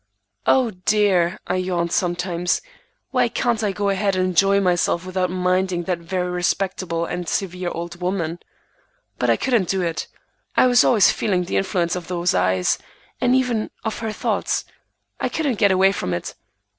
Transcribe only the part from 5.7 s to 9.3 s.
that very respectable and severe old woman?" But